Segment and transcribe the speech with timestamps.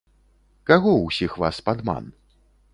[0.69, 2.13] Каго ўсіх вас падман?